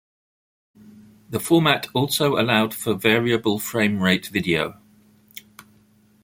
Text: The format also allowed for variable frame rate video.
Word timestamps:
The 1.29 1.39
format 1.39 1.85
also 1.93 2.39
allowed 2.41 2.73
for 2.73 2.95
variable 2.95 3.59
frame 3.59 4.01
rate 4.01 4.25
video. 4.29 4.81